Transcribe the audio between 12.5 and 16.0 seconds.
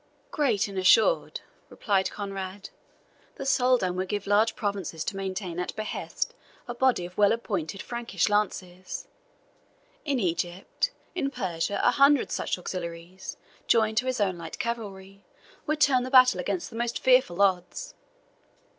auxiliaries, joined to his own light cavalry, would